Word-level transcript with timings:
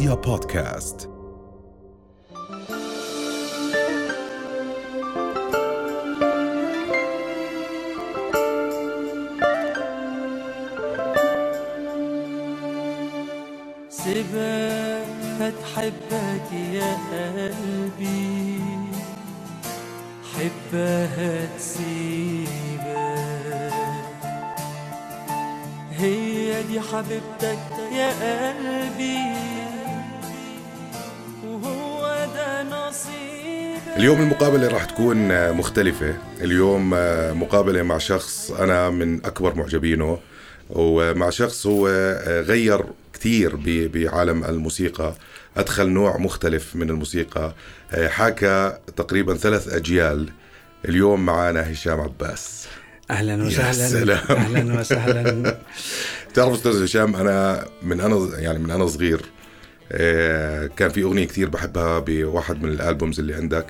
رؤيا 0.00 0.14
بودكاست. 0.14 1.08
سيبها 13.90 15.50
تحبك 15.50 16.52
يا 16.72 16.96
قلبي 17.12 18.60
حبها 20.34 21.56
تسيبك 21.58 22.50
هي 25.98 26.62
دي 26.62 26.80
حبيبتك 26.80 27.58
يا 27.92 28.10
قلبي. 28.20 29.79
اليوم 33.96 34.20
المقابلة 34.20 34.68
راح 34.68 34.84
تكون 34.84 35.52
مختلفة. 35.52 36.14
اليوم 36.40 36.90
مقابلة 37.40 37.82
مع 37.82 37.98
شخص 37.98 38.50
أنا 38.50 38.90
من 38.90 39.24
أكبر 39.24 39.54
معجبينه 39.54 40.18
ومع 40.70 41.30
شخص 41.30 41.66
هو 41.66 41.88
غير 42.26 42.84
كثير 43.14 43.56
بعالم 43.94 44.44
الموسيقى. 44.44 45.14
أدخل 45.56 45.88
نوع 45.88 46.16
مختلف 46.16 46.76
من 46.76 46.90
الموسيقى. 46.90 47.54
حاكى 48.06 48.78
تقريبا 48.96 49.34
ثلاث 49.34 49.68
أجيال. 49.68 50.28
اليوم 50.88 51.26
معنا 51.26 51.72
هشام 51.72 52.00
عباس. 52.00 52.66
أهلا 53.10 53.32
يا 53.32 53.46
وسهلا. 53.46 53.88
سلام. 53.88 54.18
أهلا 54.30 54.80
وسهلا. 54.80 55.58
تعرف 56.34 56.52
أستاذ 56.52 56.84
هشام 56.84 57.16
أنا 57.16 57.64
من 57.82 58.00
أنا 58.00 58.38
يعني 58.38 58.58
من 58.58 58.70
أنا 58.70 58.86
صغير 58.86 59.20
كان 60.76 60.88
في 60.88 61.02
أغنية 61.02 61.24
كثير 61.24 61.48
بحبها 61.48 61.98
بواحد 61.98 62.62
من 62.62 62.68
ال 62.68 62.75
albums 62.75 63.20
اللي 63.20 63.34
عندك 63.34 63.66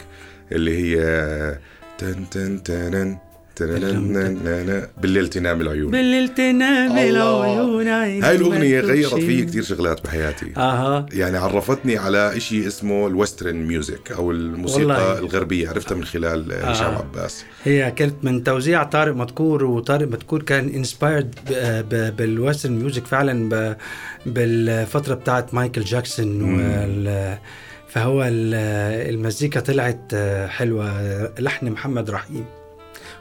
اللي 0.53 0.79
هي 0.79 1.59
تن 1.99 2.31
تن 2.31 2.63
تنن. 2.63 2.91
تننننن، 2.91 3.19
بالليل 3.67 5.29
تنام 5.29 5.61
العيون. 5.61 5.91
بالليل 5.91 6.29
تنام. 6.29 6.99
العيون 6.99 7.87
هاي 7.89 8.19
الأغنية 8.37 8.81
غيرت. 8.81 9.15
فيي 9.15 9.43
كثير 9.45 9.63
شغلات 9.63 10.05
بحياتي. 10.05 10.53
آها. 10.57 11.07
يعني 11.13 11.39
عرفتني 11.39 11.97
على 11.99 12.37
إشي 12.37 12.67
اسمه 12.67 13.07
ال 13.07 13.13
western 13.13 13.57
music 13.57 14.13
أو 14.13 14.31
الموسيقى 14.31 14.81
والله. 14.81 15.19
الغربية 15.19 15.69
عرفتها 15.69 15.95
من 15.97 16.05
خلال 16.05 16.53
هشام 16.53 16.87
آه. 16.95 16.99
عباس. 16.99 17.45
هي 17.65 17.91
كانت 17.91 18.15
من 18.23 18.45
توزيع 18.45 18.83
طارق 18.85 19.15
مدكور 19.15 19.65
وطارق 19.65 20.09
مدكور 20.09 20.43
كان 20.43 20.69
inspired 20.69 21.35
بال 22.19 22.31
western 22.31 22.73
music 22.73 23.07
فعلا 23.07 23.77
بالفترة 24.27 25.15
بتاعت 25.15 25.55
مايكل 25.55 25.81
جاكسون 25.85 26.43
وال 26.43 27.39
فهو 27.89 28.23
ال- 28.23 29.15
المزيكا 29.15 29.61
طلعت 29.61 30.15
حلوة. 30.49 30.91
لحن 31.39 31.71
محمد 31.71 32.11
رحيم. 32.11 32.45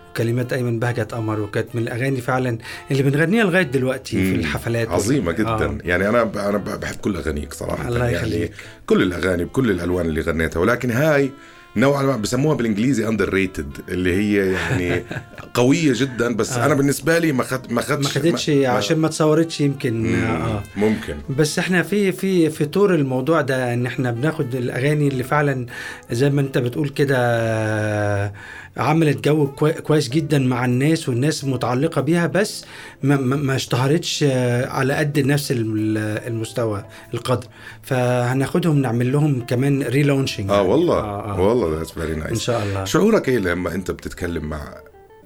وكلمات 0.09 0.53
أيمن 0.53 0.79
بهجت 0.79 1.13
قمر 1.13 1.39
وكانت 1.39 1.67
من 1.75 1.81
الأغاني 1.81 2.21
فعلا 2.21 2.57
اللي 2.91 3.03
بنغنيها 3.03 3.43
لغاية 3.43 3.63
دلوقتي 3.63 4.25
في. 4.25 4.35
الحفلات 4.35 4.87
عظيمة 4.89 5.31
جدا 5.31 5.49
آه. 5.65 5.77
يعني 5.83 6.09
أنا 6.09 6.21
أنا 6.49 6.57
بحب 6.57 6.95
كل 6.95 7.15
أغانيك 7.15 7.53
صراحة 7.53 7.87
الله 7.87 8.05
يعني 8.05 8.15
يخليك. 8.27 8.51
كل 8.85 9.01
الأغاني 9.01 9.45
بكل 9.45 9.71
الألوان 9.71 10.05
اللي 10.05 10.21
غنيتها 10.21 10.59
ولكن 10.59 10.91
هاي 10.91 11.31
نوعا 11.75 12.03
ما 12.03 12.17
بسموها 12.17 12.55
بالإنجليزي 12.55 13.07
أندر 13.07 13.33
ريتد 13.33 13.77
اللي 13.89 14.13
هي 14.15 14.51
يعني 14.51 15.03
قوية 15.53 15.93
جدا 15.95 16.35
بس 16.35 16.51
آه. 16.53 16.65
أنا 16.65 16.73
بالنسبة 16.73 17.19
لي 17.19 17.31
ما 17.31 17.43
خد 17.43 17.71
ما 17.71 17.81
خدش 17.81 18.03
ما 18.03 18.09
خدتش 18.09 18.49
عشان 18.49 18.97
ما 18.97 19.07
تصورتش 19.07 19.61
يمكن. 19.61 20.15
آه 20.15 20.63
ممكن 20.77 21.15
بس 21.37 21.59
إحنا 21.59 21.83
في 21.83 22.11
في 22.11 22.49
في 22.49 22.65
طور 22.65 22.95
الموضوع 22.95 23.41
ده 23.41 23.73
إن 23.73 23.85
إحنا 23.85 24.11
بناخد 24.11 24.55
الأغاني 24.55 25.07
اللي 25.07 25.23
فعلا 25.23 25.65
زي 26.11 26.29
ما 26.29 26.41
أنت 26.41 26.57
بتقول 26.57 26.89
كده 26.89 27.15
آه، 27.19 28.33
عملت 28.79 29.23
جو 29.25 29.47
كوي- 29.51 29.73
كويس 29.73 30.09
جدا 30.09 30.39
مع 30.39 30.65
الناس 30.65 31.09
والناس 31.09 31.45
متعلقة 31.45 32.01
بيها 32.01 32.27
بس 32.27 32.65
ما, 33.03 33.15
ما 33.17 33.55
اشتهرتش 33.55 34.25
آه، 34.27 34.67
على 34.67 34.93
قد 34.93 35.19
نفس 35.19 35.51
الم- 35.51 35.97
المستوى 35.97 36.85
القدر. 37.13 37.47
فهناخدهم 37.83 38.77
نعمل 38.81 39.11
لهم 39.11 39.45
كمان 39.45 39.83
relaunching 39.83 40.49
آه 40.51 40.61
والله. 40.61 40.97
آه 40.99 41.31
آه. 41.37 41.41
والله 41.41 41.77
that's 41.77 41.91
very 41.91 42.13
إن 42.13 42.19
nice 42.19 42.39
شاء 42.41 42.63
الله. 42.63 42.85
شعورك 42.85 43.29
إيه 43.29 43.37
لما 43.37 43.75
أنت 43.75 43.91
بتتكلم 43.91 44.45
مع 44.45 44.73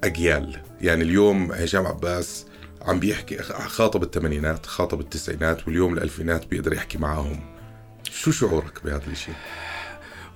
أجيال؟ 0.04 0.56
يعني 0.80 1.04
اليوم 1.04 1.52
هشام 1.52 1.86
عباس 1.86 2.46
عم 2.82 3.00
بيحكي 3.00 3.38
خاطب 3.42 4.02
الثمانينات 4.02 4.66
خاطب 4.66 5.00
التسعينات 5.00 5.66
واليوم 5.66 5.92
الألفينات 5.94 6.46
بيقدر 6.46 6.72
يحكي 6.72 6.98
معاهم 6.98 7.40
شو 8.10 8.30
شعورك 8.30 8.84
بهذا 8.84 9.02
الشيء 9.12 9.34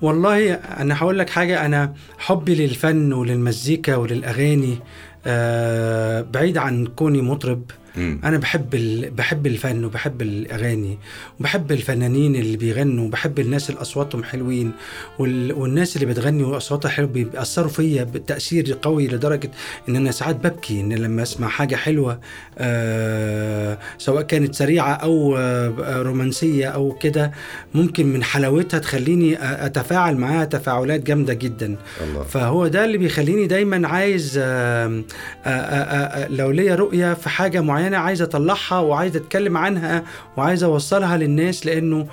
والله 0.02 0.54
أنا 0.54 0.98
هقول 0.98 1.18
لك 1.18 1.30
حاجة 1.30 1.66
أنا 1.66 1.94
حبي 2.18 2.54
للفن 2.54 3.12
وللمزيكا 3.12 3.96
وللأغاني 3.96 4.78
آه 5.26 6.20
بعيد 6.20 6.58
عن 6.58 6.86
كوني 6.86 7.22
مطرب. 7.22 7.62
مم. 7.96 8.20
أنا 8.24 8.38
بحب 8.38 8.74
ال... 8.74 9.10
بحب 9.10 9.46
الفن 9.46 9.84
وبحب 9.84 10.22
الأغاني 10.22 10.98
وبحب 11.40 11.72
الفنانين 11.72 12.36
اللي 12.36 12.56
بيغنوا 12.56 13.04
وبحب 13.06 13.38
الناس 13.38 13.70
اللي 13.70 13.80
اصواتهم 13.80 14.24
حلوين 14.24 14.72
وال... 15.18 15.52
والناس 15.52 15.96
اللي 15.96 16.06
بتغني 16.06 16.42
وأصواتها 16.42 16.88
حلو 16.88 17.06
بيأثروا 17.06 17.68
فيا 17.68 18.04
بتأثير 18.04 18.78
قوي 18.82 19.08
لدرجة 19.08 19.50
إن 19.88 19.96
أنا 19.96 20.10
ساعات 20.10 20.36
ببكي 20.36 20.80
إن 20.80 20.92
لما 20.92 21.22
أسمع 21.22 21.48
حاجة 21.48 21.76
حلوة 21.76 22.20
آه 22.58 23.78
سواء 23.98 24.22
كانت 24.22 24.54
سريعة 24.54 24.92
أو 24.92 25.36
آه 25.36 26.02
رومانسية 26.02 26.66
أو 26.68 26.92
كده 26.92 27.32
ممكن 27.74 28.06
من 28.06 28.22
حلاوتها 28.24 28.78
تخليني 28.78 29.36
أتفاعل 29.66 30.16
معاها 30.16 30.44
تفاعلات 30.44 31.00
جامدة 31.02 31.34
جدا 31.34 31.76
الله 32.04 32.22
فهو 32.22 32.66
ده 32.66 32.84
اللي 32.84 32.98
بيخليني 32.98 33.46
دايما 33.46 33.88
عايز 33.88 34.38
آم، 34.42 35.04
آ- 35.44 35.46
آ- 35.46 35.48
آ- 35.48 36.30
لو 36.30 36.50
ليا 36.50 36.74
رؤية 36.74 37.14
في 37.14 37.28
حاجة 37.28 37.60
معينة 37.78 37.96
عايز 37.96 38.22
أطلعها 38.22 38.78
وعايز 38.78 39.16
أتكلم 39.16 39.56
عنها 39.56 40.04
وعايز 40.36 40.62
أوصلها 40.64 41.16
للناس 41.16 41.66
لأنه 41.66 42.06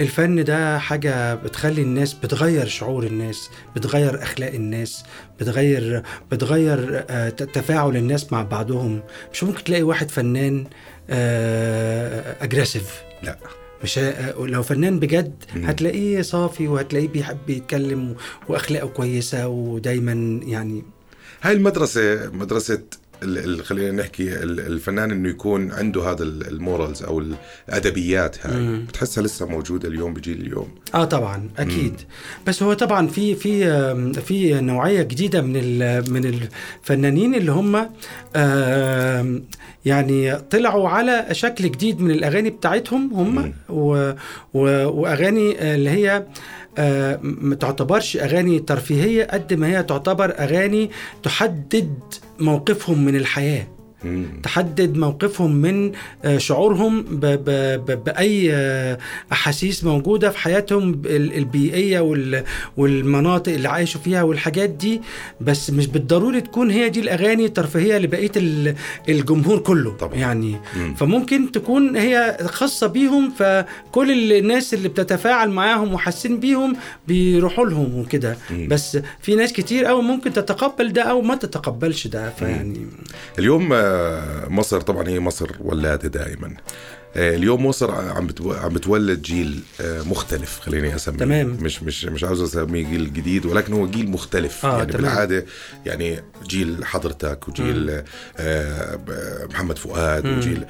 الفن 0.00 0.44
ده 0.44 0.78
حاجة 0.78 1.34
بتخلي 1.34 1.82
الناس 1.82 2.12
بتغير 2.14 2.66
شعور 2.66 3.04
الناس 3.06 3.50
بتغير 3.76 4.22
أخلاق 4.22 4.52
الناس 4.54 5.04
بتغير 5.40 6.02
بتغير 6.32 7.04
آه، 7.10 7.28
تفاعل 7.28 7.96
الناس 7.96 8.32
مع 8.32 8.42
بعضهم. 8.42 9.02
مش 9.32 9.44
ممكن 9.44 9.64
تلاقي 9.64 9.82
واحد 9.82 10.10
فنان 10.10 10.64
أجريسيف 12.40 13.02
لا. 13.22 13.38
مش 13.84 13.98
لو 14.38 14.62
فنان 14.62 14.98
بجد. 15.00 15.44
هتلاقيه 15.64 16.22
صافي 16.22 16.68
وهتلاقيه 16.68 17.08
بيحب 17.08 17.50
يتكلم 17.50 18.14
وأخلاقه 18.48 18.88
كويسة 18.88 19.48
ودايما 19.48 20.40
يعني. 20.46 20.82
هاي 21.42 21.52
المدرسة 21.52 22.30
مدرسة 22.32 22.74
ال- 22.74 22.80
ال- 22.80 23.01
خلينا 23.62 24.02
نحكي 24.02 24.22
ال- 24.42 24.60
الفنان 24.60 25.10
إنه 25.10 25.28
يكون 25.28 25.72
عنده 25.72 26.10
هذا 26.10 26.22
ال- 26.22 26.48
المورالز 26.48 27.02
أو 27.02 27.22
الأدبيات 27.68 28.46
هاي 28.46 28.60
مم. 28.60 28.84
بتحسها 28.88 29.24
لسه 29.24 29.46
موجودة 29.46 29.88
اليوم 29.88 30.14
بجيل 30.14 30.40
اليوم 30.40 30.68
آه 30.94 31.04
طبعا 31.04 31.48
أكيد 31.58 32.00
بس 32.46 32.62
هو 32.62 32.72
طبعا 32.72 33.06
في 33.06 33.34
في 33.34 33.64
في 34.26 34.60
نوعية 34.60 35.02
جديدة 35.02 35.40
من 35.42 35.52
من 36.12 36.24
الفنانين 36.82 37.34
اللي 37.34 37.52
هم 37.52 37.88
يعني 39.84 40.36
طلعوا 40.36 40.88
على 40.88 41.26
شكل 41.32 41.70
جديد 41.70 42.00
من 42.00 42.10
الأغاني 42.10 42.50
بتاعتهم 42.50 43.10
هم 43.14 43.34
مم. 43.34 43.52
و 43.68 44.12
و 44.54 44.60
وأغاني 45.00 45.74
اللي 45.74 45.90
هي 45.90 46.10
آه، 46.16 46.26
ما 47.22 47.54
تعتبرش 47.54 48.16
أغاني 48.16 48.58
ترفيهية 48.58 49.24
قد 49.24 49.54
ما 49.54 49.66
هي 49.66 49.82
تعتبر 49.82 50.34
أغاني 50.38 50.90
تحدد 51.22 51.94
موقفهم 52.40 53.04
من 53.04 53.16
الحياة. 53.16 53.66
تحدد 54.42 54.96
موقفهم 54.96 55.56
من 55.56 55.92
آه، 56.24 56.38
شعورهم 56.38 57.02
ب 57.02 57.20
ب 57.26 57.44
ب 57.90 58.04
بأي 58.04 58.48
آه، 58.54 58.98
أحاسيس 59.32 59.84
موجودة 59.84 60.30
في 60.30 60.38
حياتهم 60.38 60.90
ال- 61.06 61.36
البيئية 61.36 62.00
وال- 62.00 62.44
والمناطق 62.76 63.52
اللي 63.52 63.68
عايشوا 63.68 64.00
فيها 64.00 64.22
والحاجات 64.22 64.70
دي 64.70 65.00
بس 65.40 65.70
مش 65.70 65.86
بالضروري 65.86 66.40
تكون 66.40 66.70
هي 66.70 66.88
دي 66.88 67.00
الأغاني 67.00 67.44
الترفيهية 67.44 67.98
لبقية 67.98 68.32
ال- 68.36 68.74
الجمهور 69.08 69.58
كله 69.58 69.90
طبعاً. 69.96 70.14
يعني 70.14 70.56
مم. 70.76 70.94
فممكن 70.94 71.52
تكون 71.52 71.96
هي 71.96 72.36
خاصة 72.44 72.86
بيهم 72.86 73.30
فكل 73.30 74.32
الناس 74.32 74.74
اللي 74.74 74.88
بتتفاعل 74.88 75.50
معاهم 75.50 75.94
وحاسين 75.94 76.40
بيهم 76.40 76.76
بيروحوا 77.08 77.66
لهم 77.66 77.98
وكده. 77.98 78.36
بس 78.68 78.98
في 79.20 79.34
ناس 79.34 79.52
كتير 79.52 79.88
أوي 79.88 80.02
ممكن 80.02 80.32
تتقبل 80.32 80.92
ده 80.92 81.02
أو 81.02 81.22
ما 81.22 81.34
تتقبلش 81.34 82.06
ده 82.06 82.30
فيعني 82.30 82.86
اليوم 83.38 83.72
آه، 83.72 83.91
مصر 84.48 84.80
طبعا 84.80 85.08
هي 85.08 85.20
مصر 85.20 85.50
ولادة 85.60 86.08
دائما. 86.08 86.54
اليوم 87.16 87.66
مصر 87.66 87.90
عم 87.90 88.28
عم 88.62 88.68
بتولد 88.74 89.22
جيل 89.22 89.60
آه، 89.80 90.02
مختلف 90.02 90.60
خليني 90.60 90.94
أسميه. 90.94 91.18
تمام. 91.18 91.56
مش 91.60 91.82
مش 91.82 92.04
مش 92.04 92.24
عاوز 92.24 92.40
أسميه 92.42 92.84
جيل 92.88 93.12
جديد 93.12 93.46
ولكن 93.46 93.72
هو 93.72 93.86
جيل 93.86 94.10
مختلف. 94.10 94.66
آه، 94.66 94.78
يعني 94.78 94.92
تمام. 94.92 95.02
بالعادة 95.02 95.44
يعني 95.86 96.16
جيل 96.48 96.84
حضرتك 96.84 97.48
وجيل 97.48 98.02
آه، 98.38 98.98
محمد 99.50 99.78
فؤاد 99.78 100.26
وجيل 100.26 100.64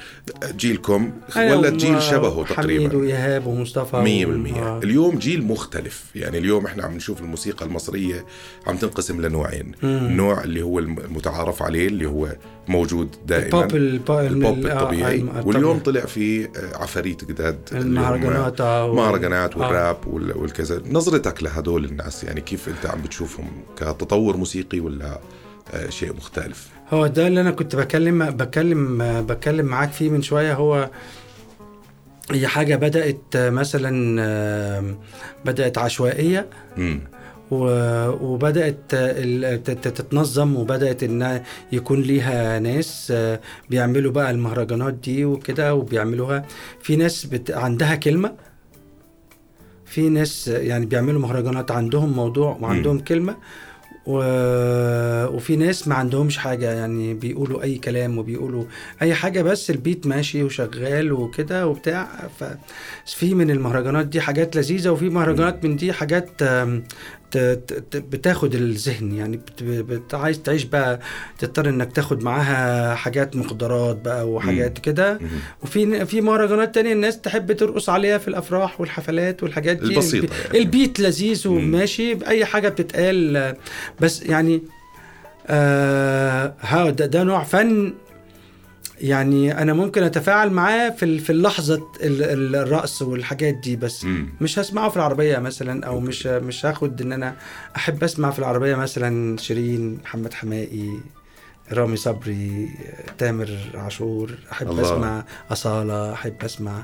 جيلكم 0.57 1.11
أنا 1.35 1.55
ولد 1.55 1.77
جيل 1.77 2.01
شبهه 2.01 2.45
حميد 2.45 2.57
تقريبا. 2.57 2.97
وإيهاب 2.97 3.47
ومصطفى 3.47 3.97
مية 3.97 4.25
و- 4.25 4.29
بالمية. 4.29 4.53
آه. 4.63 4.79
اليوم 4.83 5.17
جيل 5.19 5.43
مختلف. 5.43 6.03
يعني 6.15 6.37
اليوم 6.37 6.65
إحنا 6.65 6.83
عم 6.83 6.95
نشوف 6.95 7.21
الموسيقى 7.21 7.65
المصرية 7.65 8.25
عم 8.67 8.77
تنقسم 8.77 9.21
لنوعين. 9.21 9.71
النوع 9.83 10.43
اللي 10.43 10.61
هو 10.61 10.79
الم- 10.79 10.99
المتعارف 10.99 11.63
عليه 11.63 11.87
اللي 11.87 12.05
هو 12.05 12.27
موجود 12.67 13.15
دائما. 13.27 13.45
البوب 13.45 13.75
الب- 13.75 14.11
البوب 14.11 14.65
آه، 14.65 14.73
الطبيعي 14.81 15.15
الم- 15.15 15.41
واليوم. 15.47 15.79
طلع 15.79 16.01
في 16.01 16.32
عفاريت 16.75 17.25
جداد 17.25 17.59
المهرجانات 17.71 18.61
آه، 18.61 18.93
مهرجانات 18.93 19.53
آه. 19.55 19.57
والراب 19.59 19.97
وال- 20.07 20.37
والكذا. 20.37 20.81
نظرتك 20.91 21.43
لهدول 21.43 21.85
الناس 21.85 22.23
يعني 22.23 22.41
كيف 22.41 22.67
أنت 22.69 22.85
عم 22.85 23.01
بتشوفهم؟ 23.01 23.47
كتطور 23.77 24.37
موسيقي 24.37 24.79
ولا 24.79 25.19
آه، 25.73 25.89
شيء 25.89 26.13
مختلف؟ 26.13 26.67
هو 26.93 27.07
ده 27.07 27.27
اللي 27.27 27.41
أنا 27.41 27.51
كنت 27.51 27.75
بكلم 27.75 28.25
بكلم 28.29 28.97
بكلم 29.21 29.65
معاك 29.65 29.91
فيه 29.91 30.09
من 30.09 30.21
شوية. 30.21 30.53
هو 30.53 30.89
هي 32.31 32.47
حاجة 32.47 32.75
بدأت 32.75 33.21
مثلا 33.35 34.95
عشوائية. 35.77 36.45
امم 36.77 36.99
و- 37.12 37.12
وبدأت 37.51 38.95
تتنظم 39.65 40.55
وبدأت 40.55 41.03
إن 41.03 41.41
يكون 41.71 42.01
ليها 42.01 42.59
ناس 42.59 43.13
آه، 43.15 43.39
بيعملوا 43.69 44.11
بقى 44.11 44.31
المهرجانات 44.31 44.93
دي 44.93 45.25
وكده 45.25 45.75
وبيعملوها. 45.75 46.45
في 46.81 46.95
ناس 46.95 47.25
بت... 47.25 47.51
عندها 47.51 47.95
كلمة. 47.95 48.33
في 49.85 50.09
ناس 50.09 50.47
يعني 50.47 50.85
بيعملوا 50.85 51.21
مهرجانات 51.21 51.71
عندهم 51.71 52.13
موضوع 52.13 52.57
وعندهم 52.61 52.99
كلمة. 52.99 53.35
و... 54.05 54.17
وفي 55.35 55.55
ناس 55.55 55.87
ما 55.87 55.95
عندهمش 55.95 56.37
حاجة 56.37 56.71
يعني 56.73 57.13
بيقولوا 57.13 57.63
أي 57.63 57.75
كلام 57.77 58.17
وبيقولوا 58.17 58.63
أي 59.01 59.13
حاجة 59.13 59.41
بس 59.41 59.69
البيت 59.69 60.07
ماشي 60.07 60.43
وشغال 60.43 61.13
وكده 61.13 61.67
وبتاع. 61.67 62.07
ففي 63.05 63.33
من 63.33 63.51
المهرجانات 63.51 64.05
دي 64.05 64.21
حاجات 64.21 64.55
لذيذة 64.55 64.89
وفي 64.89 65.09
مهرجانات 65.09 65.65
من 65.65 65.75
دي 65.75 65.93
حاجات 65.93 66.29
بتاخد 67.93 68.55
الذهن 68.55 69.11
يعني. 69.15 69.39
عايز 70.13 70.41
تعيش 70.41 70.63
بقى 70.63 70.99
تضطر 71.39 71.69
إنك 71.69 71.91
تاخد 71.91 72.23
معاها 72.23 72.95
حاجات 72.95 73.35
مقدرات 73.35 73.95
بقى 73.95 74.29
وحاجات 74.29 74.77
كده. 74.79 75.19
وفي 75.63 76.05
في 76.05 76.21
مهرجانات 76.21 76.75
تانية 76.75 76.93
الناس 76.93 77.21
تحب 77.21 77.51
ترقص 77.51 77.89
عليها 77.89 78.17
في 78.17 78.27
الأفراح 78.27 78.81
والحفلات 78.81 79.43
والحاجات 79.43 79.77
دي. 79.77 79.83
البسيطة 79.83 80.35
يعني. 80.45 80.57
البيت 80.57 80.99
لذيذ 80.99 81.47
وماشي 81.47 82.13
بأي 82.13 82.45
حاجة 82.45 82.69
بتتقال. 82.69 83.55
بس 83.99 84.21
يعني 84.23 84.61
آه 85.47 86.53
ها 86.61 86.89
ده, 86.89 87.05
ده 87.05 87.23
نوع 87.23 87.43
فن 87.43 87.93
يعني 89.03 89.61
أنا 89.61 89.73
ممكن 89.73 90.03
أتفاعل 90.03 90.49
معاه 90.51 90.89
في 90.89 91.03
في 91.19 91.29
ال- 92.23 92.55
الرقص 92.55 93.01
والحاجات 93.01 93.53
دي 93.53 93.75
بس. 93.75 94.05
مم. 94.05 94.29
مش 94.41 94.59
هسمعه 94.59 94.89
في 94.89 94.95
العربية 94.97 95.37
مثلا 95.37 95.85
أو 95.85 95.99
مش 95.99 96.25
مش 96.27 96.65
هاخد 96.65 97.01
إن 97.01 97.11
أنا 97.11 97.35
أحب 97.75 98.03
أسمع 98.03 98.31
في 98.31 98.39
العربية 98.39 98.75
مثلا 98.75 99.37
شيرين 99.37 99.99
محمد 100.03 100.33
حمائي 100.33 100.99
رامي 101.71 101.95
صبري 101.97 102.69
تامر 103.17 103.49
عاشور 103.75 104.31
أحب 104.51 104.69
الله. 104.71 104.81
أسمع 104.81 105.25
أصالة 105.51 106.13
أحب 106.13 106.33
أسمع 106.45 106.83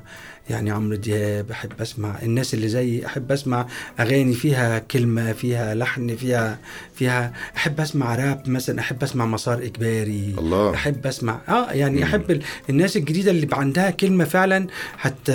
يعني 0.49 0.71
عمرو 0.71 0.95
دياب 0.95 1.51
أحب 1.51 1.71
أسمع 1.81 2.15
الناس 2.23 2.53
اللي 2.53 2.67
زي 2.67 3.05
أحب 3.05 3.31
أسمع 3.31 3.65
أغاني 3.99 4.33
فيها 4.33 4.79
كلمة 4.79 5.31
فيها 5.33 5.75
لحن 5.75 6.15
فيها 6.15 6.57
فيها 6.95 7.33
أحب 7.57 7.79
أسمع 7.81 8.15
راب 8.15 8.49
مثلا 8.49 8.79
أحب 8.79 9.03
أسمع 9.03 9.25
مسار 9.25 9.57
إجباري 9.63 10.35
الله. 10.37 10.73
أحب 10.73 11.07
أسمع 11.07 11.39
آه 11.49 11.71
يعني 11.71 11.97
مم. 11.97 12.03
أحب 12.03 12.31
ال- 12.31 12.41
الناس 12.69 12.97
الجديدة 12.97 13.31
اللي 13.31 13.47
عندها 13.51 13.89
كلمة 13.89 14.23
فعلا 14.25 14.67
حتى 14.97 15.33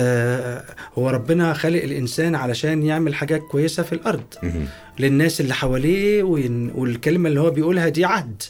هو 0.97 1.09
ربنا 1.09 1.53
خالق 1.53 1.83
الإنسان 1.83 2.35
علشان 2.35 2.83
يعمل 2.83 3.15
حاجات 3.15 3.41
كويسة 3.41 3.83
في 3.83 3.93
الأرض 3.93 4.23
مهم. 4.43 4.65
للناس 4.99 5.41
اللي 5.41 5.53
حواليه 5.53 6.23
والكلمة 6.23 7.29
اللي 7.29 7.39
هو 7.41 7.49
بيقولها 7.49 7.89
دي 7.89 8.05
عهد 8.05 8.43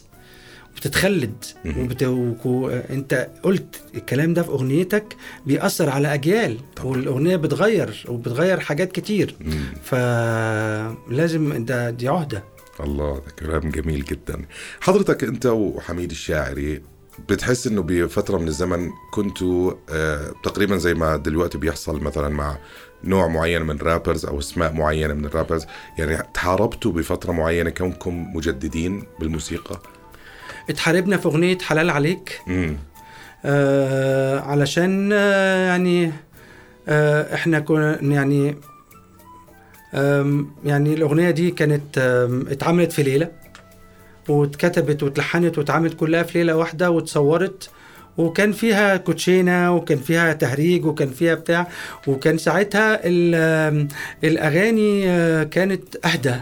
بتتخلد. 0.76 1.44
وبت... 1.78 2.04
وكو... 2.04 2.70
انت 2.70 3.30
قلت 3.44 3.82
الكلام 3.96 4.34
ده 4.34 4.44
في 4.44 4.50
أغنيتك 4.50 5.16
بيأثر 5.46 5.90
على 5.90 6.14
أجيال 6.14 6.58
طبعا. 6.76 6.88
والأغنية 6.88 7.36
بتغير 7.36 8.06
وبتغير 8.08 8.60
حاجات 8.60 8.92
كتير 8.92 9.36
مم. 9.42 9.64
فلازم 9.84 11.66
ده 11.66 11.90
دي 11.90 12.08
عهدة 12.08 12.44
الله 12.80 13.14
ده 13.16 13.32
كلام 13.40 13.70
جميل 13.72 14.04
جدا 14.04 14.46
حضرتك 14.80 15.24
انت 15.24 15.46
وحميد 15.46 16.12
الشاعري 16.12 16.82
بتحس 17.30 17.68
إنه 17.68 17.82
بفترة 17.82 18.38
من 18.38 18.48
الزمن 18.48 18.90
كنتوا 19.14 19.74
آه 19.90 20.32
تقريبا 20.44 20.78
زي 20.78 20.94
ما 20.94 21.18
دلوقتي 21.18 21.58
بيحصل 21.58 22.02
مثلا 22.02 22.30
مع 22.30 22.58
نوع 23.04 23.28
معين 23.28 23.62
من 23.62 23.76
الرابرز 23.76 24.26
أو 24.26 24.40
أسماء 24.40 24.74
معينة 24.74 25.14
من 25.14 25.26
الرابرز 25.26 25.66
يعني 25.98 26.24
تحاربتوا 26.34 26.92
بفترة 26.92 27.32
معينة 27.32 27.70
كونكم 27.70 28.36
مجددين 28.36 29.04
بالموسيقى 29.20 29.82
اتحاربنا 30.70 31.18
في 31.18 31.26
أغنية 31.26 31.58
حلال 31.58 31.90
عليك. 31.90 32.42
آه 33.46 34.40
علشان 34.40 35.10
آه 35.14 35.68
يعني 35.68 36.12
آه 36.88 37.34
إحنا 37.36 37.60
كنا 37.60 38.00
يعني 38.02 38.56
يعني 40.66 40.94
الأغنية 40.94 41.32
دي 41.32 41.52
كانت 41.52 41.98
اتعملت 42.52 42.92
في 42.92 43.04
ليلة 43.04 43.32
واتكتبت 44.30 45.04
واتلحنت 45.04 45.58
واتعملت 45.58 45.94
كلها 45.94 46.24
في 46.24 46.38
ليلة 46.38 46.56
واحدة 46.56 46.92
واتصورت 46.92 47.70
وكان 48.18 48.52
فيها 48.52 48.98
كوتشينة 48.98 49.76
وكان 49.76 49.98
فيها 49.98 50.34
تهريج 50.34 50.86
وكان 50.86 51.10
فيها 51.10 51.36
بتاع 51.36 51.68
وكان 52.08 52.38
ساعتها 52.38 53.00
الأغاني 54.24 55.10
آه، 55.10 55.44
كانت 55.44 56.06
أهدى. 56.06 56.36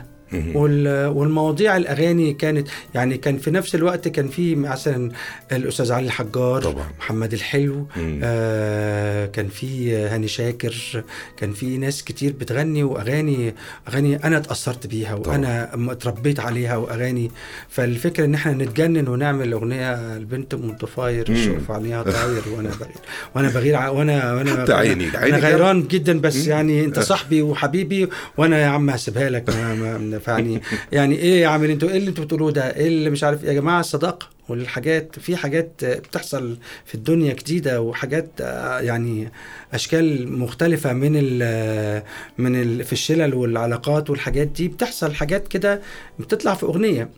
والمواضيع 0.55 1.77
الأغاني 1.77 2.33
كانت 2.33 2.67
يعني 2.95 3.17
كان 3.17 3.37
في 3.37 3.51
نفس 3.51 3.75
الوقت 3.75 4.07
كان 4.07 4.27
في 4.27 4.55
مثلا 4.55 5.11
الأستاذ 5.51 5.91
علي 5.91 6.05
الحجار 6.05 6.61
طبعا. 6.61 6.85
محمد 6.99 7.33
الحلو. 7.33 7.87
آه 8.23 9.25
كان 9.25 9.47
في 9.47 9.95
هاني 9.95 10.27
شاكر 10.27 11.03
كان 11.37 11.53
في 11.53 11.77
ناس 11.77 12.03
كتير 12.03 12.33
بتغني 12.39 12.83
وأغاني 12.83 13.55
أغاني 13.87 14.15
أنا 14.23 14.37
اتأثرت 14.37 14.87
بيها. 14.87 15.13
وأنا 15.15 15.69
اتربيت 15.91 16.39
عليها 16.39 16.75
وأغاني 16.77 17.31
فالفكرة 17.69 18.25
إن 18.25 18.33
إحنا 18.33 18.51
نتجنن 18.53 19.07
ونعمل 19.07 19.53
أغنية 19.53 19.93
البنت 20.17 20.53
ام 20.53 20.69
الضفاير 20.69 21.25
مم. 21.31 21.35
الشوف 21.35 21.71
عليها 21.71 22.03
طاير 22.03 22.41
وأنا 22.57 22.69
بغير 22.79 22.95
وأنا 23.35 23.49
بغير 23.49 23.75
وأنا 23.75 24.33
وأنا 24.33 24.61
حتى 24.61 24.73
عيني- 24.73 25.17
أنا 25.17 25.37
غيران 25.37 25.87
جدا 25.87 26.19
بس. 26.19 26.47
يعني 26.47 26.85
أنت 26.85 26.99
صاحبي 26.99 27.41
وحبيبي 27.41 28.09
وأنا 28.37 28.59
يا 28.61 28.67
عم 28.67 28.89
هسيبها 28.89 29.29
لك 29.29 29.49
ما 29.49 29.73
ما 29.97 29.97
يعني 30.27 30.61
يعني 30.91 31.15
إيه 31.15 31.41
يا 31.41 31.47
عم 31.47 31.63
أنتوا 31.63 31.89
إيه 31.89 31.97
اللي 31.97 32.09
أنتوا 32.09 32.23
بتقولوه 32.25 32.51
ده؟ 32.51 32.75
إيه 32.75 32.87
اللي 32.87 33.09
مش 33.09 33.23
عارف 33.23 33.43
يا 33.43 33.53
جماعة؟ 33.53 33.79
الصداقة 33.79 34.29
والحاجات 34.49 35.19
في 35.19 35.35
حاجات 35.35 35.71
بتحصل 35.85 36.57
في 36.85 36.95
الدنيا 36.95 37.33
جديدة 37.33 37.81
وحاجات 37.81 38.29
آه، 38.41 38.79
يعني 38.79 39.31
أشكال 39.73 40.31
مختلفة 40.39 40.93
من 40.93 41.11
ال 41.15 42.03
من 42.37 42.61
ال 42.61 42.83
في 42.83 42.93
الشلل 42.93 43.33
والعلاقات 43.33 44.09
والحاجات 44.09 44.47
دي. 44.47 44.67
بتحصل 44.67 45.13
حاجات 45.13 45.47
كده 45.47 45.81
بتطلع 46.19 46.53
في 46.53 46.63
أغنية. 46.63 47.09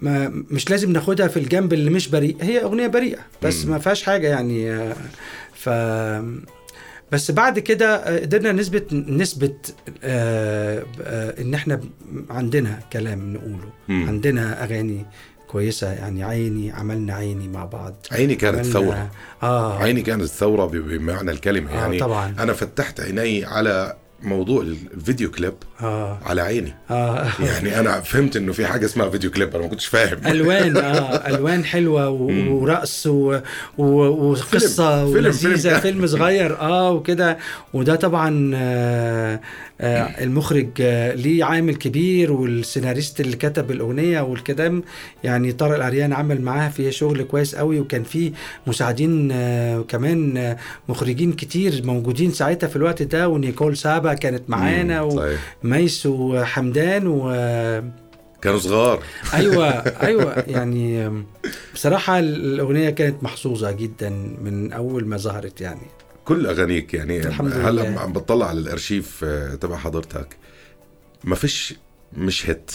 ما 0.00 0.28
مش 0.50 0.70
لازم 0.70 0.92
ناخدها 0.92 1.28
في 1.28 1.36
الجنب 1.36 1.72
اللي 1.72 1.90
مش 1.90 2.08
بريء. 2.08 2.36
هي 2.40 2.62
أغنية 2.62 2.86
بريئة 2.86 3.18
بس. 3.42 3.64
ما 3.66 3.78
فيهاش 3.78 4.02
حاجة 4.02 4.28
يعني 4.28 4.70
آه، 4.72 4.96
ف 5.54 5.68
بس 7.12 7.30
بعد 7.30 7.58
كده 7.58 7.96
آه، 7.96 8.20
قدرنا 8.20 8.52
نثبت 8.52 8.92
نثبت 8.92 9.74
آه، 10.04 10.84
آه، 11.02 11.40
ان 11.42 11.54
إحنا 11.54 11.80
عندنا 12.30 12.78
كلام 12.92 13.32
نقوله. 13.32 13.70
مم. 13.88 14.08
عندنا 14.08 14.64
أغاني 14.64 15.06
كويسة 15.48 15.92
يعني. 15.92 16.24
عيني 16.24 16.72
عملنا 16.72 17.14
عيني 17.14 17.48
مع 17.48 17.64
بعض. 17.64 17.94
عيني 18.12 18.34
كانت 18.34 18.66
ثورة. 18.66 19.10
آه. 19.42 19.78
عيني 19.82 20.02
كانت 20.02 20.24
ثورة 20.24 20.66
بمعنى 20.66 21.30
الكلمة. 21.30 21.70
آه، 21.70 21.74
يعني 21.74 21.98
طبعاً. 21.98 22.34
أنا 22.38 22.52
فتحت 22.52 23.00
عيني 23.00 23.44
على 23.44 23.96
موضوع 24.22 24.62
الفيديو 24.62 25.30
كليب 25.30 25.54
آه. 25.82 26.18
على 26.26 26.40
عيني. 26.40 26.74
آه. 26.90 27.26
يعني 27.40 27.80
أنا 27.80 28.00
فهمت 28.00 28.36
إنه 28.36 28.52
في 28.52 28.66
حاجة 28.66 28.84
اسمها 28.84 29.10
فيديو 29.10 29.30
كليب 29.30 29.54
أنا 29.54 29.62
ما 29.64 29.68
كنتش 29.70 29.86
فاهم. 29.86 30.18
ألوان 30.26 30.76
آه. 30.76 31.14
ألوان 31.30 31.64
حلوة 31.64 32.08
و- 32.08 32.52
ورقص 32.54 33.06
و... 33.06 33.38
و... 33.78 33.84
وقصة 34.30 35.04
فيلم- 35.04 35.16
ولذيذة 35.16 35.68
فيلم. 35.68 35.80
فيلم 35.80 36.06
صغير 36.06 36.60
آه 36.60 36.90
وكده. 36.90 37.38
وده 37.74 37.94
طبعا 37.96 38.50
آه 38.54 38.60
آه 38.60 39.40
المخرج 39.80 40.68
آه 40.80 41.14
ليه 41.14 41.44
عامل 41.44 41.74
كبير 41.74 42.32
والسيناريست 42.32 43.20
اللي 43.20 43.36
كتب 43.36 43.70
الأغنية 43.70 44.20
والكلام 44.20 44.82
يعني 45.24 45.52
طارق 45.52 45.74
العريان 45.74 46.12
عمل 46.12 46.42
معاها 46.42 46.68
فيها 46.68 46.90
شغل 46.90 47.22
كويس 47.22 47.54
قوي 47.54 47.80
وكان 47.80 48.02
في 48.02 48.32
مساعدين 48.66 49.28
آه 49.32 49.80
كمان 49.80 50.36
آه 50.36 50.56
مخرجين 50.88 51.32
كتير 51.32 51.80
موجودين 51.84 52.32
ساعتها 52.32 52.66
في 52.66 52.76
الوقت 52.76 53.02
ده 53.02 53.28
ونيكول 53.28 53.76
سابا 53.76 54.14
كانت 54.14 54.50
معانا. 54.50 55.08
وميس 55.64 56.06
وحمدان 56.06 57.06
و 57.06 57.30
كانوا 58.42 58.58
صغار 58.58 59.02
أيوه 59.34 59.68
أيوه 60.06 60.44
يعني 60.46 61.10
بصراحة 61.74 62.18
الأغنية 62.18 62.90
كانت 62.90 63.22
محظوظة 63.22 63.70
جدا 63.70 64.10
من 64.44 64.72
أول 64.72 65.06
ما 65.06 65.16
ظهرت 65.16 65.60
يعني 65.60 65.86
كل 66.30 66.46
أغانيك 66.46 66.94
يعني 66.94 67.26
الحمد 67.26 67.52
هلا 67.52 67.80
لله. 67.90 68.00
عم 68.00 68.12
بطلع 68.12 68.46
على 68.48 68.58
الأرشيف 68.60 69.20
آه، 69.24 69.54
تبع 69.54 69.76
حضرتك 69.76 70.36
ما 71.24 71.34
فيش 71.34 71.74
مش 72.16 72.50
hit 72.50 72.70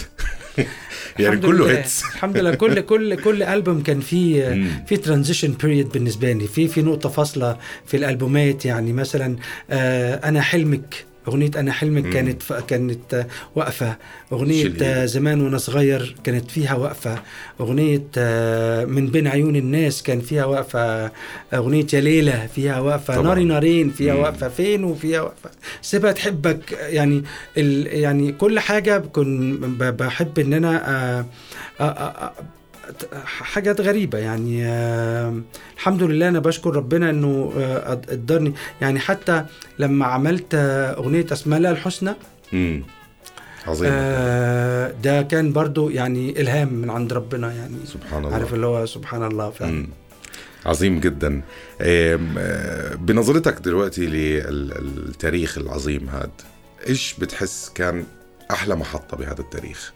يعني 1.20 1.38
كله. 1.38 1.72
hits 1.72 2.04
الحمد 2.16 2.38
لله 2.38 2.56
كل 2.56 2.82
كل 2.82 3.16
كل 3.16 3.44
ألبوم 3.44 3.84
كان 3.84 4.00
فيه. 4.00 4.64
في 4.88 4.98
transition 4.98 5.52
period 5.54 5.90
بالنسبة 5.90 6.32
لي 6.32 6.48
في 6.48 6.68
في 6.68 6.82
نقطة 6.82 7.10
فاصلة 7.10 7.58
في 7.86 7.98
الألبومات 7.98 8.66
يعني 8.66 8.94
مثلا 8.94 9.36
آه 9.70 10.16
أنا 10.30 10.42
حلمك 10.42 11.06
أغنية 11.28 11.52
أنا 11.58 11.72
حلمك. 11.72 12.10
كانت 12.10 12.44
ف... 12.44 12.54
كانت 12.54 13.26
واقفه 13.56 13.98
أغنية. 14.32 15.06
زمان 15.06 15.42
وأنا 15.42 15.58
صغير 15.58 16.16
كانت 16.24 16.52
فيها 16.52 16.76
وقفة 16.76 17.20
أغنية 17.62 18.04
آه 18.18 18.86
من 18.86 19.08
بين 19.08 19.28
عيون 19.28 19.56
الناس 19.56 20.04
كان 20.04 20.20
فيها 20.20 20.46
وقفة 20.46 21.12
أغنية 21.54 21.88
يا 21.94 22.00
ليله 22.02 22.48
فيها 22.56 22.80
وقفة 22.80 23.16
طبعاً. 23.16 23.28
ناري 23.28 23.44
نارين 23.44 23.90
فيها 23.90 24.14
مم. 24.14 24.20
وقفة 24.22 24.50
فين 24.50 24.84
وفيها 24.84 25.22
وقفة 25.22 25.50
سيبها 25.82 26.12
تحبك 26.12 26.72
يعني 26.72 27.24
ال... 27.58 27.88
يعني 28.00 28.32
كل 28.32 28.60
حاجة 28.60 28.98
بكون 28.98 29.58
ب... 29.58 29.84
بحب 29.84 30.40
إن 30.40 30.54
أنا 30.54 30.90
آه 30.90 31.26
آه 31.80 31.84
آه 31.84 32.24
آه 32.26 32.34
حاجات 33.26 33.82
غريبة 33.82 34.18
يعني 34.18 34.66
آه 34.66 35.42
الحمد 35.76 36.04
لله 36.04 36.28
أنا 36.28 36.40
بشكر 36.40 36.76
ربنا 36.76 37.10
إنه 37.10 37.54
آه 37.58 37.94
قدرني. 37.94 38.54
يعني 38.82 39.00
حتى 39.00 39.46
لما 39.80 40.06
عملت 40.06 40.56
آه 40.56 40.94
أغنية 40.98 41.26
أسماء 41.32 41.58
الله 41.58 41.72
الحسنى. 41.72 42.14
عظيم 43.68 43.90
آه 43.94 44.94
ده 45.04 45.22
كان 45.22 45.54
برضو 45.54 45.90
يعني 45.90 46.42
إلهام 46.42 46.74
من 46.74 46.90
عند 46.90 47.14
ربنا 47.14 47.54
يعني. 47.54 47.76
سبحان 47.86 48.26
الله. 48.26 48.34
عارف 48.34 48.54
اللي 48.54 48.66
هو 48.66 48.86
سبحان 48.86 49.24
الله 49.24 49.50
فعلا. 49.50 49.72
مم. 49.72 49.88
عظيم 50.66 51.00
جدا. 51.00 51.42
بنظرتك 52.96 53.60
دلوقتي 53.60 54.06
للتاريخ 54.06 55.58
العظيم 55.58 56.10
هذا 56.10 56.30
إيش 56.88 57.16
بتحس 57.20 57.72
كان 57.76 58.04
أحلى 58.52 58.76
محطة 58.76 59.18
بهذا 59.18 59.40
التاريخ؟ 59.42 59.94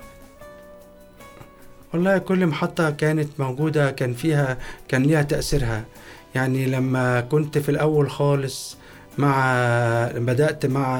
والله 1.93 2.17
كل 2.17 2.45
محطة 2.47 2.89
كانت 2.89 3.29
موجودة 3.39 3.91
كان 3.91 4.13
فيها 4.13 4.57
كان 4.87 5.03
ليها 5.03 5.21
تأثيرها 5.21 5.85
يعني 6.35 6.65
لما 6.65 7.21
كنت 7.21 7.57
في 7.57 7.69
الأول 7.69 8.09
خالص 8.11 8.77
مع 9.17 9.55
بدأت 10.15 10.65
مع 10.65 10.97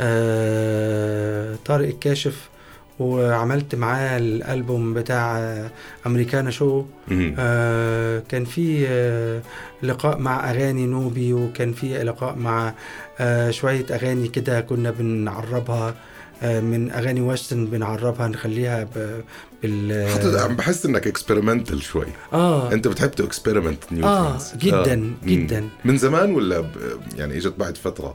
آه، 0.00 1.56
طارق 1.66 1.88
الكاشف 1.88 2.48
وعملت 2.98 3.74
معاه 3.74 4.18
الألبوم 4.18 4.94
بتاع 4.94 5.54
Americana 6.06 6.50
Show. 6.50 6.84
آه، 7.38 8.22
كان 8.28 8.44
في 8.44 8.86
آه، 8.88 9.40
لقاء 9.82 10.18
مع 10.18 10.50
أغاني 10.50 10.86
نوبي 10.86 11.32
وكان 11.32 11.72
في 11.72 12.04
لقاء 12.04 12.36
مع 12.36 12.74
آه، 13.20 13.50
شوية 13.50 13.86
أغاني 13.90 14.28
كده 14.28 14.60
كنا 14.60 14.90
بنعربها 14.90 15.94
من 16.42 16.90
أغاني 16.90 17.20
western 17.20 17.66
بنعربها 17.66 18.28
نخليها 18.28 18.84
ب- 18.84 19.20
بال 19.62 20.08
حتى 20.10 20.40
عم 20.40 20.56
بحس 20.56 20.86
إنك 20.86 21.06
experimental 21.06 21.82
شوي. 21.82 22.06
آه. 22.32 22.72
أنت 22.72 22.88
بتحب 22.88 23.10
to 23.10 23.24
experiment 23.24 23.92
new 23.92 24.04
آه، 24.06 24.38
جداً، 24.58 25.12
جداً. 25.24 25.68
من 25.84 25.98
زمان 25.98 26.34
ولا 26.34 26.60
ب... 26.60 26.66
يعني 27.16 27.36
إجت 27.36 27.54
بعد 27.58 27.76
فترة؟ 27.76 28.14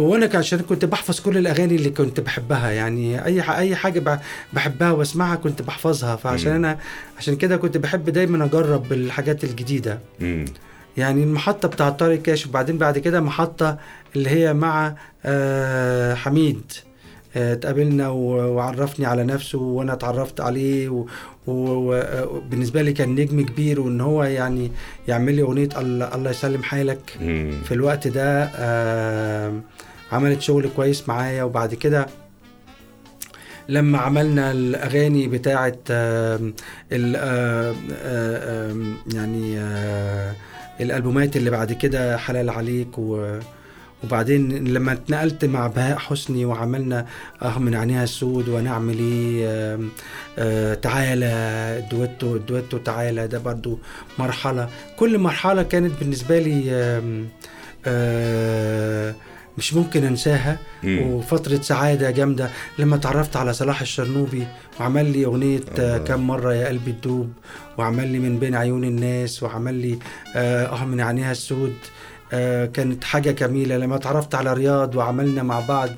هو 0.00 0.14
أنا 0.16 0.38
عشان 0.38 0.58
كنت 0.58 0.84
بحفظ 0.84 1.20
كل 1.20 1.38
الأغاني 1.38 1.76
اللي 1.76 1.90
كنت 1.90 2.20
بحبها 2.20 2.70
يعني 2.70 3.24
أي 3.24 3.42
أي 3.58 3.76
حاجة 3.76 4.00
ب- 4.00 4.18
بحبها 4.52 4.90
وأسمعها 4.90 5.36
كنت 5.36 5.62
بحفظها. 5.62 6.16
فعشان 6.16 6.50
مم. 6.50 6.56
أنا 6.56 6.78
عشان 7.18 7.36
كده 7.36 7.56
كنت 7.56 7.76
بحب 7.76 8.10
دايما 8.10 8.44
أجرب 8.44 8.92
الحاجات 8.92 9.44
الجديدة. 9.44 9.98
مم. 10.20 10.44
يعني 10.96 11.22
المحطة 11.22 11.68
بتاع 11.68 11.90
طارق 11.90 12.22
كاشف 12.22 12.48
وبعدين 12.48 12.78
بعد 12.78 12.98
كده 12.98 13.20
محطة 13.20 13.78
اللي 14.16 14.30
هي 14.30 14.54
مع 14.54 14.94
آه 15.24 16.14
حميد. 16.14 16.62
آه، 16.72 16.85
اتقابلنا 17.36 18.08
و- 18.08 18.54
وعرفني 18.54 19.06
على 19.06 19.24
نفسه 19.24 19.58
وأنا 19.58 19.92
اتعرفت 19.92 20.40
عليه 20.40 21.04
وبالنسبه 21.46 22.82
لي 22.82 22.92
كان 22.92 23.08
نجم 23.14 23.40
كبير 23.46 23.80
وان 23.80 24.00
هو 24.00 24.24
يعني 24.24 24.72
يعمل 25.08 25.34
لي 25.34 25.42
أغنية 25.42 25.68
الله, 25.78 26.30
يسلم 26.30 26.62
حالك. 26.62 26.98
في 27.64 27.72
الوقت 27.72 28.08
ده 28.08 28.50
آه 28.56 29.52
عملت 30.12 30.40
شغل 30.40 30.68
كويس 30.76 31.08
معايا 31.08 31.42
وبعد 31.42 31.74
كده 31.74 32.06
لما 33.68 33.98
عملنا 33.98 34.50
الأغاني 34.52 35.28
بتاعه 35.28 35.76
آه 35.90 36.40
ال- 36.92 37.16
آه 37.16 37.74
آه 38.02 38.72
آه 38.72 38.76
يعني 39.14 39.58
آه 39.58 40.34
الألبومات 40.80 41.36
اللي 41.36 41.50
بعد 41.50 41.72
كده 41.72 42.16
حلال 42.16 42.50
عليك 42.50 42.98
و 42.98 43.38
وبعدين 44.06 44.68
لما 44.68 44.92
اتنقلت 44.92 45.44
مع 45.44 45.66
بهاء 45.66 45.98
حسني 45.98 46.44
وعملنا 46.44 47.06
آه 47.42 47.58
من 47.58 47.74
عينيها 47.74 48.04
السود 48.04 48.48
ونعمل 48.48 48.98
إيه 48.98 49.46
آه 49.48 49.78
آه 50.38 50.74
تعالى 50.74 51.26
الدويتو 51.84 52.36
الدويتو 52.36 52.78
تعالى 52.78 53.26
ده 53.28 53.38
برضو 53.38 53.78
مرحلة 54.18 54.68
كل 54.96 55.18
مرحلة 55.18 55.62
كانت 55.62 55.92
بالنسبة 56.00 56.38
لي 56.38 56.62
آه 57.86 59.14
مش 59.58 59.74
ممكن 59.74 60.04
انساها 60.04 60.58
مم. 60.82 60.98
وفترة 61.02 61.60
سعادة 61.62 62.10
جامدة 62.10 62.50
لما 62.78 62.96
تعرفت 62.96 63.36
على 63.36 63.52
صلاح 63.52 63.80
الشرنوبي 63.80 64.46
وعمل 64.80 65.12
لي 65.12 65.24
أغنية 65.24 65.60
آه. 65.78 65.98
كم 65.98 66.20
مرة 66.26 66.54
يا 66.54 66.68
قلبي 66.68 66.92
تدوب 66.92 67.32
وعمل 67.78 68.08
لي 68.08 68.18
من 68.18 68.38
بين 68.38 68.54
عيون 68.54 68.84
الناس 68.84 69.42
وعمل 69.42 69.74
لي 69.74 69.98
آه, 70.36 70.66
آه 70.66 70.84
من 70.84 71.00
عينيها 71.00 71.32
السود 71.32 71.74
كانت 72.74 73.04
حاجة 73.04 73.30
جميلة 73.30 73.76
لما 73.76 73.96
تعرفت 73.96 74.34
على 74.34 74.52
رياض 74.52 74.94
وعملنا 74.96 75.42
مع 75.42 75.60
بعض 75.60 75.88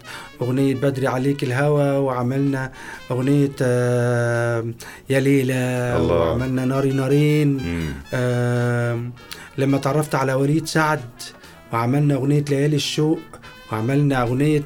أغنية 0.42 0.74
بدري 0.74 1.06
عليك 1.06 1.42
الهوى 1.42 1.90
وعملنا 1.96 2.72
أغنية 3.10 3.50
آه 3.62 4.64
يا 5.10 5.20
ليلى 5.20 5.54
الله. 5.96 6.14
وعملنا 6.14 6.64
ناري 6.64 6.92
نارين. 6.92 7.58
آم، 8.14 9.12
لما 9.58 9.78
تعرفت 9.78 10.14
على 10.14 10.32
وليد 10.34 10.66
سعد 10.66 11.00
وعملنا 11.72 12.14
أغنية 12.14 12.44
ليالي 12.50 12.76
الشوق 12.76 13.18
وعملنا 13.72 14.22
أغنية 14.22 14.62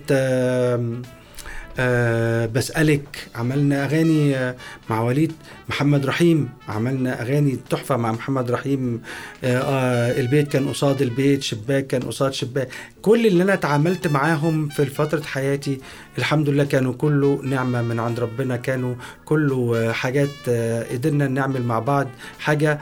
آه 1.78 2.46
بسألك 2.46 3.28
عملنا 3.34 3.84
أغاني 3.84 4.36
آه، 4.36 4.56
مع 4.90 5.00
وليد 5.00 5.32
محمد 5.68 6.06
رحيم 6.06 6.48
عملنا 6.68 7.22
أغاني 7.22 7.58
تحفة 7.70 7.96
مع 7.96 8.12
محمد 8.12 8.50
رحيم 8.50 9.02
آه 9.44 9.58
آه 9.58 10.20
البيت 10.20 10.48
كان 10.48 10.68
قصاد 10.68 11.02
البيت 11.02 11.42
شباك 11.42 11.86
كان 11.86 12.02
قصاد 12.02 12.32
شباك. 12.32 12.68
كل 13.02 13.26
اللي 13.26 13.42
أنا 13.42 13.54
اتعاملت 13.54 14.06
معاهم 14.08 14.68
في 14.68 14.86
فترة 14.86 15.22
حياتي 15.22 15.80
الحمد 16.18 16.48
لله 16.48 16.64
كانوا 16.64 16.92
كله 16.92 17.40
نعمة 17.44 17.82
من 17.82 18.00
عند 18.00 18.20
ربنا 18.20 18.56
كانوا 18.56 18.94
كله 19.24 19.72
آه، 19.76 19.92
حاجات 19.92 20.28
آه، 20.48 20.86
قدرنا 20.92 21.28
نعمل 21.28 21.62
مع 21.62 21.78
بعض 21.78 22.08
حاجة 22.38 22.80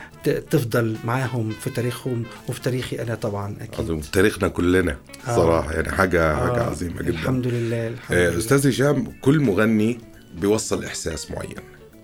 تفضل 0.51 0.97
معاهم 1.05 1.51
في 1.61 1.71
تاريخهم 1.71 2.23
وفي 2.49 2.61
تاريخي 2.61 3.03
أنا 3.03 3.15
طبعا 3.15 3.57
أكيد. 3.61 3.81
عظيم. 3.81 4.01
تاريخنا 4.01 4.49
كلنا 4.49 4.97
آه. 5.29 5.37
صراحة 5.37 5.73
يعني 5.73 5.91
حاجة 5.93 6.23
آه، 6.33 6.71
عظيمة 6.71 7.03
جدا. 7.03 7.11
الحمد 7.11 7.47
لله 7.47 7.89
الحمد 7.89 8.17
آه، 8.19 8.29
لله. 8.31 8.39
أستاذ 8.39 8.67
هشام 8.81 9.13
كل 9.21 9.41
مغني 9.41 9.99
بيوصل 10.35 10.85
إحساس 10.85 11.31
معين. 11.31 11.55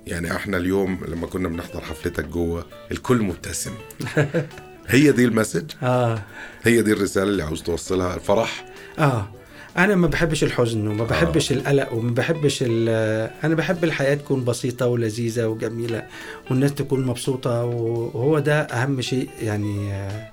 يعني 0.07 0.37
إحنا 0.37 0.57
اليوم 0.57 0.99
لما 1.09 1.27
كنا 1.27 1.49
بنحضر 1.49 1.81
حفلتك 1.81 2.25
جوه 2.25 2.65
الكل 2.93 3.23
مبتسم. 3.23 3.71
هي 4.89 5.13
دي 5.13 5.25
المسج؟ 5.25 5.71
آه. 5.83 6.23
هي 6.63 6.83
دي 6.83 6.93
الرسالة 6.93 7.31
اللي 7.31 7.43
عاوز 7.43 7.63
توصلها؟ 7.63 8.15
الفرح؟ 8.15 8.65
آه. 8.99 9.29
أنا 9.77 9.95
ما 9.95 10.07
بحبش 10.07 10.45
الحزن 10.45 10.87
وما 10.87 11.05
بحبش 11.05 11.53
القلق 11.53 11.93
وما 11.93 12.11
بحبش 12.15 12.63
ال- 12.67 13.31
أنا 13.45 13.55
بحب 13.55 13.85
الحياة 13.85 14.15
تكون 14.15 14.45
بسيطة 14.45 14.87
ولذيذة 14.87 15.47
وجميلة 15.47 16.07
والناس 16.51 16.75
تكون 16.75 17.07
مبسوطة 17.07 17.65
وهو 17.65 18.39
ده 18.39 18.61
أهم 18.61 19.01
شيء. 19.01 19.29
يعني 19.43 19.93
آه، 19.93 20.31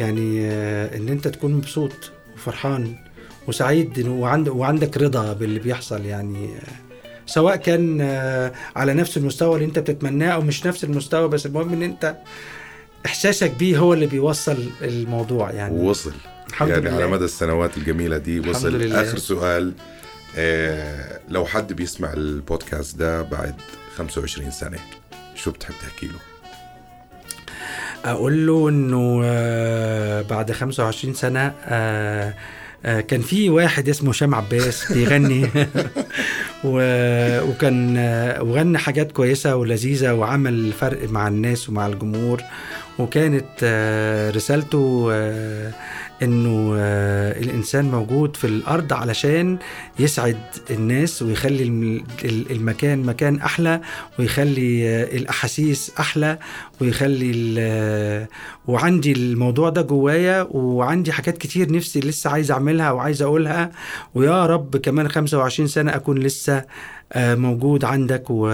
يعني 0.00 0.40
آه، 0.46 0.96
إن 0.96 1.08
أنت 1.08 1.28
تكون 1.28 1.52
مبسوط 1.54 1.92
وفرحان. 2.34 2.96
وسعيد 3.48 4.06
وعند 4.06 4.48
وعندك 4.48 4.96
رضا 4.98 5.32
باللي 5.32 5.58
بيحصل 5.58 6.04
يعني 6.04 6.50
سواء 7.26 7.56
كان 7.56 7.98
آه، 8.00 8.52
على 8.76 8.94
نفس 8.94 9.16
المستوى 9.16 9.54
اللي 9.54 9.64
انت 9.66 9.78
بتتمناه 9.78 10.30
أو 10.30 10.40
مش 10.40 10.66
نفس 10.66 10.84
المستوى 10.84 11.28
بس 11.28 11.46
المهم 11.46 11.72
إن 11.72 11.82
انت 11.82 12.16
إحساسك 13.06 13.50
بيه 13.50 13.78
هو 13.78 13.92
اللي 13.94 14.06
بيوصل 14.06 14.56
الموضوع 14.82 15.50
يعني 15.50 15.74
ووصل 15.78 16.12
الحمد 16.48 16.68
يعني 16.68 16.80
لله. 16.82 16.94
على 16.94 17.06
مدى 17.06 17.24
السنوات 17.24 17.76
الجميلة 17.76 18.18
دي 18.18 18.40
وصل 18.40 18.72
لله. 18.78 19.02
آخر 19.02 19.18
سؤال 19.18 19.72
آه 20.36 21.20
لو 21.28 21.44
حد 21.44 21.72
بيسمع 21.72 22.12
البودكاست 22.12 22.96
ده 22.96 23.22
بعد 23.22 23.54
25 23.96 24.50
سنة 24.50 24.78
شو 25.34 25.50
بتحب 25.50 25.74
تحكي 25.82 26.06
له؟ 26.06 26.18
أقول 28.04 28.46
له 28.46 28.68
إنه 28.68 29.20
آه، 29.24 30.22
بعد 30.22 30.52
25 30.52 31.14
سنة 31.14 31.52
آه، 31.64 32.34
كان 32.84 33.20
في 33.20 33.50
واحد 33.50 33.88
اسمه 33.88 34.10
هشام 34.10 34.34
عباس 34.34 34.92
بيغني. 34.92 35.46
و- 36.64 37.40
وكان 37.42 37.94
آه، 37.98 38.42
وغنى 38.42 38.78
حاجات 38.78 39.12
كويسة 39.12 39.56
ولذيذة 39.56 40.12
وعمل 40.14 40.72
فرق 40.72 41.10
مع 41.10 41.28
الناس 41.28 41.68
ومع 41.68 41.86
الجمهور. 41.86 42.40
وكانت 42.98 43.44
آه، 43.62 44.30
رسالته 44.30 45.08
آه، 45.12 45.72
إنه 46.24 46.74
آه، 46.78 47.40
الإنسان 47.40 47.84
موجود 47.84 48.36
في 48.36 48.46
الأرض 48.46 48.92
علشان 48.92 49.58
يسعد 49.98 50.38
الناس 50.70 51.22
ويخلي 51.22 51.62
الم- 51.62 52.04
ال- 52.24 52.50
المكان 52.52 52.98
مكان 53.02 53.36
أحلى 53.40 53.80
ويخلي 54.18 54.88
آه، 54.88 55.16
الأحاسيس 55.16 55.92
أحلى 56.00 56.38
ويخلي 56.80 57.30
ال- 57.34 58.26
وعندي 58.66 59.12
الموضوع 59.12 59.68
ده 59.68 59.82
جوايا 59.82 60.46
وعندي 60.50 61.12
حاجات 61.12 61.38
كتير 61.38 61.72
نفسي 61.72 62.00
لسه 62.00 62.30
عايز 62.30 62.50
أعملها 62.50 62.90
وعايز 62.90 63.22
أقولها 63.22 63.70
ويا 64.14 64.46
رب 64.46 64.76
كمان 64.76 65.08
25 65.08 65.66
سنة 65.68 65.96
أكون 65.96 66.18
لسه 66.18 66.64
آه، 67.12 67.34
موجود 67.34 67.84
عندك 67.84 68.24
و 68.30 68.48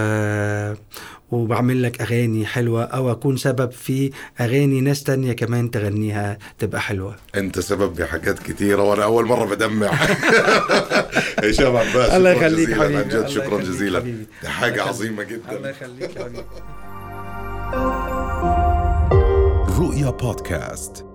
وبعمل 1.31 1.83
لك 1.83 2.01
أغاني 2.01 2.45
حلوة 2.45 2.83
أو 2.83 3.11
أكون 3.11 3.37
سبب 3.37 3.71
في 3.71 4.11
أغاني 4.41 4.81
ناس 4.81 5.03
تانية 5.03 5.33
كمان 5.33 5.71
تغنيها 5.71 6.37
تبقى 6.59 6.81
حلوة. 6.81 7.15
أنت 7.35 7.59
سبب 7.61 7.95
بحاجات 7.95 8.39
كثيرة 8.39 8.81
وأنا 8.83 9.03
أول 9.03 9.25
مرة 9.25 9.45
بدمع. 9.45 9.87
هشام 11.43 11.77
عباس 11.77 12.11
الله 12.11 12.29
يخليك 12.29 12.73
حبيبي 12.73 12.97
عن 12.97 13.07
جد 13.09 13.27
شكرا 13.27 13.57
جزيلا. 13.61 13.99
دي 13.99 14.47
حاجة 14.49 14.71
الله 14.73 14.83
عظيمة 14.83 15.23
الله 15.23 15.37
جدا 15.59 15.69
يخليك 15.69 16.15
يا 16.15 16.23
حبيبي. 16.23 16.45
رؤيا 19.79 20.09
بودكاست. 20.09 21.05